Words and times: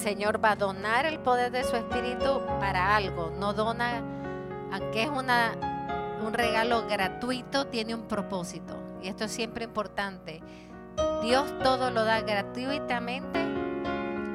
Señor 0.00 0.42
va 0.42 0.52
a 0.52 0.56
donar 0.56 1.04
el 1.04 1.18
poder 1.18 1.52
de 1.52 1.62
su 1.62 1.76
Espíritu 1.76 2.40
para 2.58 2.96
algo. 2.96 3.30
No 3.38 3.52
dona, 3.52 4.02
aunque 4.72 5.02
es 5.02 5.10
una, 5.10 5.52
un 6.24 6.32
regalo 6.32 6.86
gratuito, 6.88 7.66
tiene 7.66 7.94
un 7.94 8.08
propósito. 8.08 8.74
Y 9.02 9.08
esto 9.08 9.24
es 9.24 9.30
siempre 9.30 9.64
importante. 9.64 10.42
Dios 11.22 11.52
todo 11.62 11.90
lo 11.90 12.04
da 12.04 12.22
gratuitamente, 12.22 13.40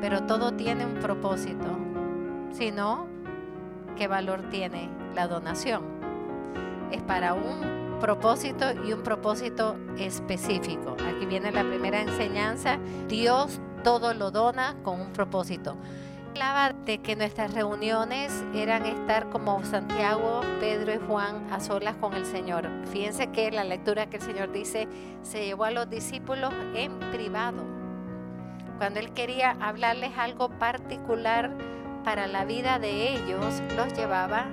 pero 0.00 0.24
todo 0.24 0.52
tiene 0.52 0.84
un 0.84 0.94
propósito. 0.94 1.78
Si 2.50 2.72
no, 2.72 3.06
¿qué 3.96 4.08
valor 4.08 4.50
tiene 4.50 4.90
la 5.14 5.28
donación? 5.28 5.84
Es 6.90 7.02
para 7.02 7.34
un 7.34 7.98
propósito 8.00 8.66
y 8.84 8.92
un 8.92 9.04
propósito 9.04 9.76
específico. 9.96 10.96
Aquí 11.08 11.24
viene 11.24 11.52
la 11.52 11.62
primera 11.62 12.00
enseñanza. 12.00 12.78
Dios 13.06 13.60
todo 13.82 14.14
lo 14.14 14.30
dona 14.30 14.76
con 14.82 15.00
un 15.00 15.12
propósito. 15.12 15.76
Hablaba 16.30 16.72
de 16.86 16.98
que 16.98 17.14
nuestras 17.14 17.52
reuniones 17.52 18.32
eran 18.54 18.86
estar 18.86 19.28
como 19.28 19.62
Santiago, 19.64 20.40
Pedro 20.60 20.94
y 20.94 20.98
Juan 21.06 21.46
a 21.52 21.60
solas 21.60 21.96
con 21.96 22.14
el 22.14 22.24
Señor. 22.24 22.68
Fíjense 22.86 23.26
que 23.26 23.50
la 23.50 23.64
lectura 23.64 24.06
que 24.06 24.16
el 24.16 24.22
Señor 24.22 24.50
dice 24.50 24.88
se 25.22 25.44
llevó 25.44 25.64
a 25.64 25.70
los 25.70 25.90
discípulos 25.90 26.52
en 26.74 26.98
privado. 27.12 27.62
Cuando 28.78 28.98
Él 28.98 29.12
quería 29.12 29.56
hablarles 29.60 30.16
algo 30.16 30.48
particular 30.48 31.50
para 32.02 32.26
la 32.26 32.46
vida 32.46 32.78
de 32.78 33.12
ellos, 33.12 33.62
los 33.76 33.92
llevaba 33.92 34.46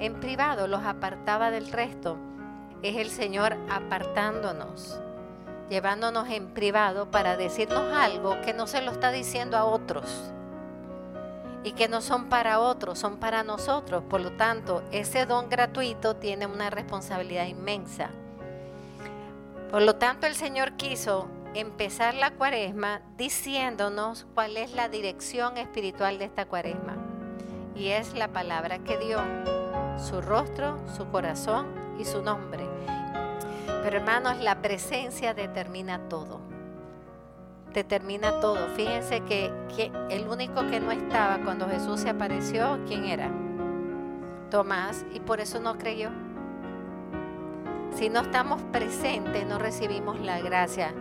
en 0.00 0.20
privado, 0.20 0.66
los 0.66 0.84
apartaba 0.84 1.50
del 1.50 1.72
resto. 1.72 2.18
Es 2.82 2.96
el 2.96 3.08
Señor 3.08 3.56
apartándonos 3.70 5.00
llevándonos 5.68 6.28
en 6.28 6.48
privado 6.48 7.10
para 7.10 7.36
decirnos 7.36 7.92
algo 7.94 8.40
que 8.42 8.54
no 8.54 8.66
se 8.66 8.82
lo 8.82 8.90
está 8.90 9.10
diciendo 9.10 9.56
a 9.56 9.64
otros 9.64 10.32
y 11.64 11.72
que 11.72 11.88
no 11.88 12.00
son 12.00 12.28
para 12.28 12.60
otros, 12.60 12.98
son 12.98 13.16
para 13.16 13.42
nosotros. 13.42 14.02
Por 14.08 14.20
lo 14.20 14.32
tanto, 14.32 14.82
ese 14.92 15.26
don 15.26 15.48
gratuito 15.48 16.16
tiene 16.16 16.46
una 16.46 16.70
responsabilidad 16.70 17.46
inmensa. 17.46 18.10
Por 19.70 19.82
lo 19.82 19.96
tanto, 19.96 20.26
el 20.26 20.34
Señor 20.34 20.72
quiso 20.72 21.28
empezar 21.54 22.14
la 22.14 22.30
cuaresma 22.30 23.02
diciéndonos 23.16 24.26
cuál 24.34 24.56
es 24.56 24.72
la 24.72 24.88
dirección 24.88 25.58
espiritual 25.58 26.18
de 26.18 26.26
esta 26.26 26.46
cuaresma. 26.46 26.96
Y 27.74 27.88
es 27.88 28.14
la 28.14 28.28
palabra 28.28 28.78
que 28.78 28.96
dio, 28.98 29.20
su 29.98 30.20
rostro, 30.20 30.78
su 30.96 31.08
corazón 31.08 31.66
y 31.98 32.04
su 32.04 32.22
nombre. 32.22 32.66
Pero 33.88 34.00
hermanos, 34.00 34.36
la 34.40 34.60
presencia 34.60 35.32
determina 35.32 36.10
todo. 36.10 36.40
Determina 37.72 38.38
todo. 38.38 38.68
Fíjense 38.76 39.22
que, 39.22 39.50
el 40.10 40.28
único 40.28 40.66
que 40.66 40.78
no 40.78 40.92
estaba 40.92 41.38
cuando 41.38 41.66
Jesús 41.66 42.00
se 42.00 42.10
apareció, 42.10 42.80
¿quién 42.86 43.06
era? 43.06 43.30
Tomás, 44.50 45.06
y 45.14 45.20
por 45.20 45.40
eso 45.40 45.58
no 45.58 45.78
creyó. 45.78 46.10
Si 47.94 48.10
no 48.10 48.20
estamos 48.20 48.60
presentes, 48.72 49.46
no 49.46 49.58
recibimos 49.58 50.20
la 50.20 50.38
gracia. 50.40 50.92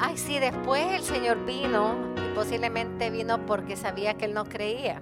Ay, 0.00 0.16
sí, 0.16 0.40
después 0.40 0.84
el 0.92 1.02
Señor 1.02 1.46
vino, 1.46 1.94
y 2.16 2.34
posiblemente 2.34 3.10
vino 3.10 3.46
porque 3.46 3.76
sabía 3.76 4.14
que 4.14 4.24
él 4.24 4.34
no 4.34 4.44
creía. 4.44 5.00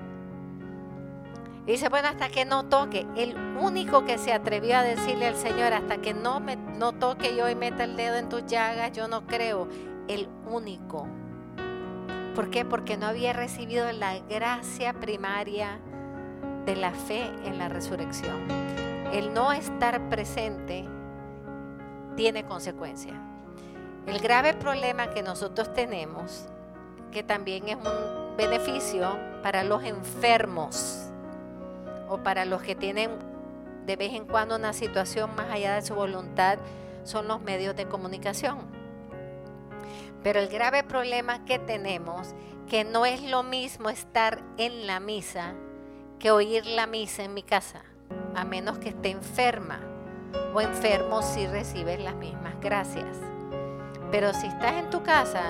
dice, 1.65 1.89
bueno, 1.89 2.09
hasta 2.09 2.29
que 2.29 2.45
no 2.45 2.67
toque. 2.67 3.07
El 3.17 3.35
único 3.59 4.05
que 4.05 4.19
se 4.19 4.35
atrevió 4.35 4.77
a 4.77 4.83
decirle 4.83 5.29
al 5.29 5.37
Señor, 5.37 5.73
hasta 5.73 5.97
que 5.97 6.13
no, 6.13 6.39
me, 6.39 6.59
no 6.83 6.91
toque 6.91 7.37
yo 7.37 7.49
y 7.49 7.55
meta 7.55 7.85
el 7.85 7.95
dedo 7.95 8.17
en 8.17 8.29
tus 8.29 8.45
llagas, 8.45 8.91
yo 8.91 9.07
no 9.07 9.25
creo. 9.25 9.69
El 10.09 10.29
único. 10.51 11.07
¿Por 12.35 12.51
qué? 12.51 12.65
Porque 12.65 12.97
no 12.97 13.07
había 13.07 13.33
recibido 13.33 13.93
la 13.93 14.19
gracia 14.19 14.93
primaria 14.93 15.79
de 16.67 16.75
la 16.75 16.91
fe 16.91 17.31
en 17.45 17.59
la 17.59 17.69
resurrección. 17.69 18.49
El 19.13 19.33
no 19.33 19.53
estar 19.53 20.09
presente 20.09 20.85
tiene 22.17 22.45
consecuencias. 22.47 23.15
El 24.09 24.19
grave 24.19 24.53
problema 24.53 25.07
que 25.11 25.23
nosotros 25.23 25.73
tenemos, 25.75 26.49
que 27.13 27.23
también 27.23 27.69
es 27.69 27.77
un 27.77 28.37
beneficio 28.37 29.17
para 29.41 29.63
los 29.63 29.85
enfermos 29.85 31.13
o 32.09 32.19
para 32.19 32.45
los 32.45 32.61
que 32.61 32.75
tienen 32.75 33.32
de 33.87 33.97
vez 33.97 34.13
en 34.13 34.27
cuando 34.27 34.57
una 34.57 34.73
situación 34.73 35.35
más 35.35 35.51
allá 35.51 35.75
de 35.75 35.83
su 35.83 35.95
voluntad, 35.95 36.59
son 37.05 37.29
los 37.29 37.41
medios 37.41 37.75
de 37.77 37.87
comunicación. 37.87 38.59
Pero 40.23 40.41
el 40.41 40.49
grave 40.49 40.85
problema 40.85 41.45
que 41.45 41.59
tenemos, 41.59 42.35
que 42.69 42.85
no 42.85 43.05
es 43.07 43.23
lo 43.23 43.43
mismo 43.43 43.91
estar 43.91 44.43
en 44.57 44.87
la 44.87 45.01
misa 45.01 45.55
que 46.23 46.31
oír 46.31 46.65
la 46.67 46.87
misa 46.87 47.25
en 47.25 47.35
mi 47.35 47.43
casa, 47.43 47.83
a 48.37 48.45
menos 48.45 48.79
que 48.79 48.91
esté 48.91 49.11
enferma 49.11 49.81
o 50.55 50.61
enfermo 50.61 51.21
si 51.21 51.49
recibes 51.49 51.99
las 51.99 52.15
mismas 52.15 52.55
gracias. 52.61 53.19
Pero 54.13 54.33
si 54.33 54.47
estás 54.47 54.75
en 54.75 54.89
tu 54.89 55.03
casa 55.03 55.43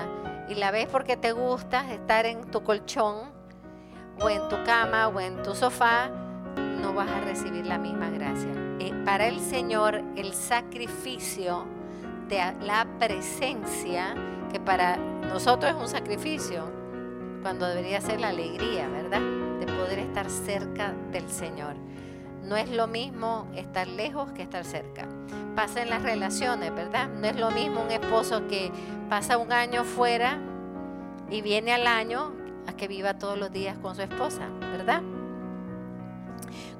y 0.49 0.55
la 0.55 0.71
ves 0.71 0.87
porque 0.91 1.15
te 1.15 1.31
gusta 1.31 1.93
estar 1.93 2.25
en 2.25 2.49
tu 2.49 2.63
colchón 2.63 3.31
o 4.19 4.29
en 4.29 4.49
tu 4.49 4.63
cama 4.63 5.09
o 5.09 5.19
en 5.19 5.43
tu 5.43 5.53
sofá, 5.53 6.09
no 6.83 6.93
vas 6.93 7.09
a 7.09 7.21
recibir 7.21 7.65
la 7.65 7.77
misma 7.77 8.09
gracia. 8.09 8.51
Eh, 8.79 8.93
para 9.05 9.27
el 9.27 9.39
Señor 9.39 10.03
el 10.17 10.33
sacrificio 10.33 11.65
de 12.27 12.39
la 12.61 12.85
presencia, 12.99 14.13
que 14.51 14.59
para 14.59 14.97
nosotros 14.97 15.71
es 15.73 15.81
un 15.81 15.87
sacrificio, 15.87 16.69
cuando 17.41 17.65
debería 17.67 18.01
ser 18.01 18.19
la 18.19 18.29
alegría, 18.29 18.89
¿verdad? 18.89 19.21
De 19.61 19.65
poder 19.65 19.99
estar 19.99 20.29
cerca 20.29 20.93
del 21.11 21.29
Señor. 21.29 21.75
No 22.43 22.57
es 22.57 22.69
lo 22.69 22.87
mismo 22.87 23.47
estar 23.55 23.87
lejos 23.87 24.33
que 24.33 24.41
estar 24.41 24.65
cerca. 24.65 25.07
Pasa 25.55 25.81
en 25.81 25.89
las 25.89 26.03
relaciones, 26.03 26.75
¿verdad? 26.75 27.07
No 27.07 27.27
es 27.27 27.37
lo 27.37 27.49
mismo 27.51 27.81
un 27.81 27.91
esposo 27.91 28.45
que 28.47 28.71
pasa 29.09 29.37
un 29.37 29.53
año 29.53 29.85
fuera 29.85 30.37
y 31.29 31.41
viene 31.41 31.71
al 31.71 31.87
año 31.87 32.33
a 32.67 32.73
que 32.73 32.89
viva 32.89 33.17
todos 33.17 33.37
los 33.37 33.51
días 33.53 33.77
con 33.77 33.95
su 33.95 34.01
esposa, 34.01 34.49
¿verdad? 34.59 35.01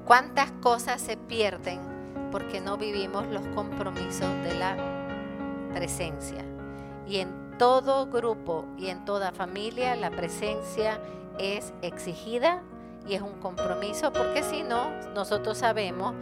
¿Cuántas 0.06 0.52
cosas 0.52 1.02
se 1.02 1.16
pierden 1.16 1.80
porque 2.30 2.60
no 2.60 2.78
vivimos 2.78 3.26
los 3.28 3.48
compromisos 3.56 4.28
de 4.44 4.54
la 4.56 4.76
presencia? 5.74 6.44
Y 7.08 7.18
en 7.18 7.58
todo 7.58 8.08
grupo 8.08 8.66
y 8.78 8.88
en 8.88 9.06
toda 9.06 9.32
familia 9.32 9.96
la 9.96 10.12
presencia 10.12 11.00
es 11.40 11.74
exigida 11.82 12.64
y 13.08 13.14
es 13.14 13.22
un 13.22 13.40
compromiso 13.40 14.12
porque 14.12 14.44
si 14.44 14.64
no, 14.64 14.90
nosotros 15.14 15.58
sabemos 15.58 16.14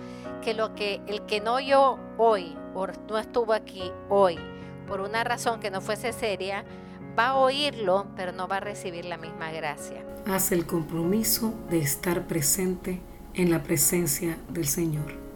que 0.43 0.53
lo 0.53 0.75
que 0.75 1.01
el 1.07 1.23
que 1.25 1.41
no 1.41 1.55
oyó 1.55 1.97
hoy 2.19 2.55
o 2.75 2.85
no 3.09 3.17
estuvo 3.17 3.53
aquí 3.53 3.91
hoy 4.09 4.37
por 4.87 5.01
una 5.01 5.23
razón 5.23 5.59
que 5.59 5.71
no 5.71 5.81
fuese 5.81 6.13
seria, 6.13 6.65
va 7.17 7.29
a 7.29 7.37
oírlo, 7.37 8.07
pero 8.15 8.31
no 8.31 8.47
va 8.47 8.57
a 8.57 8.59
recibir 8.59 9.05
la 9.05 9.17
misma 9.17 9.51
gracia. 9.51 10.05
Haz 10.27 10.51
el 10.51 10.65
compromiso 10.65 11.53
de 11.69 11.79
estar 11.79 12.27
presente 12.27 13.01
en 13.33 13.49
la 13.49 13.63
presencia 13.63 14.37
del 14.49 14.67
Señor. 14.67 15.30